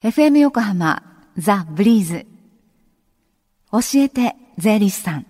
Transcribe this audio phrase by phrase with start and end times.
[0.00, 1.02] FM 横浜
[1.36, 2.24] ザ・ブリーズ。
[3.72, 5.26] 教えて税理士さん。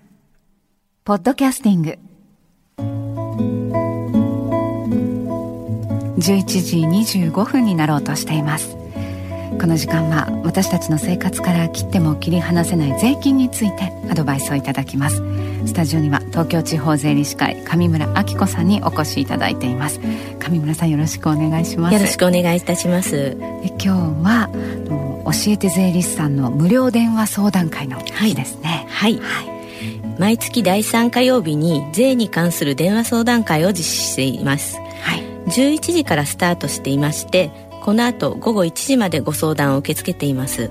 [1.04, 1.98] ポッドキャスティング。
[6.18, 8.77] 11時25分になろうとしています。
[9.61, 15.20] この時間は私たちの生活から切っても切り離せない税金についてアドバイスをいただきます。
[15.66, 20.00] スタジオには東京地方税理士会上村明子さんにお越しいただいています。
[20.39, 21.94] 上村さんよろしくお願いします。
[21.94, 23.36] よろしくお願いいたします。
[23.39, 23.89] 今日
[24.22, 24.48] は
[25.25, 28.86] 教えて税理士さんの無料電話相談会の日ですね。
[28.89, 29.22] はい、はい、
[30.18, 34.77] 毎月第3火曜日に税に関する電話相談会を実施しています。
[35.03, 35.23] はい。
[35.48, 37.51] 11時からスタートしていまして
[37.88, 40.70] この後午後1時までご相談を受け付けています。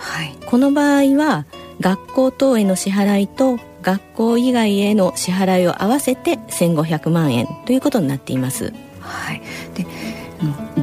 [0.00, 1.46] はい、この場合は
[1.78, 8.72] 学校等への支払いと学校以外への支払いを合わせて1500万円ということになっています。
[9.00, 9.42] はい、
[9.74, 9.86] で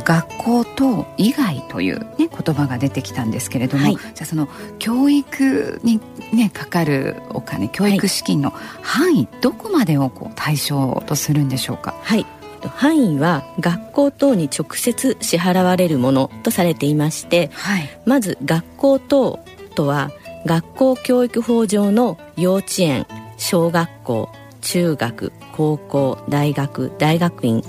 [0.04, 4.48] 学校と以外という、ね、言葉が出てきたんですけれども、はい、じゃあその
[4.80, 6.00] 教育に、
[6.34, 8.52] ね、かかるお金教育資金の
[8.82, 11.96] 範囲、はい、どこまでをこう対象とするんでしょうか？
[12.02, 12.26] はい。
[12.64, 19.40] 範囲は学校等に直接支払われるものとされていまして、はい、まず学校等
[19.74, 20.12] とは
[20.46, 23.08] 学校教育法上の幼稚園
[23.38, 24.30] 小学校
[24.62, 27.64] 中学高校大学大学院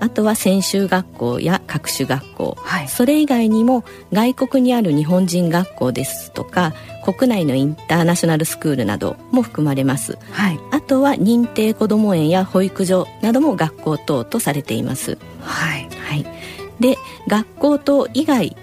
[0.00, 6.74] あとは専修学校や各種学校、はい、それ以外にも外国にある日本人学校ですとか
[7.04, 15.18] 国内のインターナショナルスクールなども含まれます、はい、あとは認定こども園や保育所なども学校等とされています。
[15.40, 16.26] はい、はい、
[16.80, 16.96] で
[17.28, 18.56] 学校等以外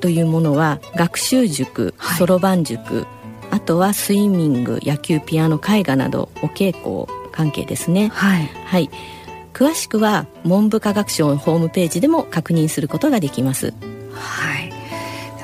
[0.00, 3.06] というものは、学習塾そろばん塾
[3.50, 8.08] あとはスイミング野球ピアノ絵画などお稽古関係ですね。
[8.08, 8.90] はい、はい
[9.56, 13.72] 詳しくは文部科学省のホームページでも確認することができます。
[14.12, 14.70] はい。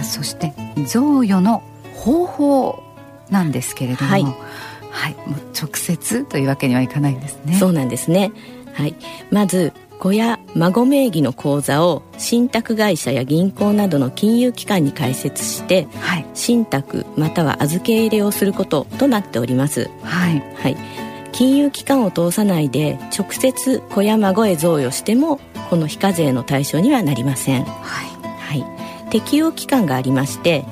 [0.04, 0.52] そして
[0.86, 1.62] 贈与の
[1.94, 2.82] 方法
[3.30, 7.54] なんですけれども、はい、はい、もう直接というわけにはいかないんですね。
[7.54, 8.32] そうなんですね。
[8.74, 8.94] はい。
[9.30, 19.88] まず子や孫名義の口座を信託会社や銀行などの金融機関に開設して、はい、信託または預け入れをすることとなっております。
[20.02, 28.60] はい、はい金融機関を通さないで直接子や孫へ贈与してもこの非課税の対象にはなりません、はい。
[28.62, 30.64] はい、適用期間がありまして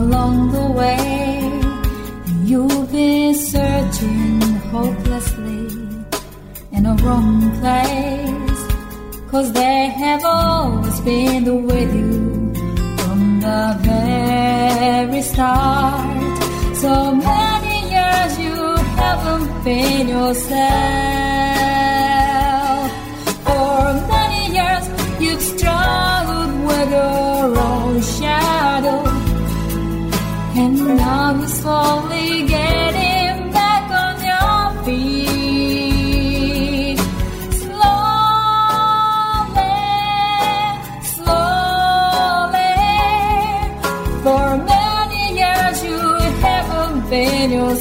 [0.00, 0.98] along the way.
[2.44, 4.40] You've been searching
[4.72, 5.66] hopelessly
[6.72, 8.62] in a wrong place.
[9.30, 12.14] Cause they have always been with you
[12.98, 16.76] from the very start.
[16.84, 18.58] So many years you
[19.00, 21.53] haven't been yourself.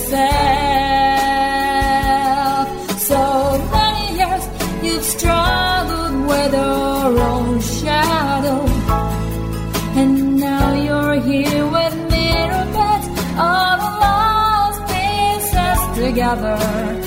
[0.03, 0.27] Yourself.
[2.99, 3.21] So
[3.71, 4.43] many years
[4.83, 8.65] you've struggled with your own shadow.
[9.95, 13.07] And now you're here with mirror bits
[13.37, 17.02] of lost pieces together.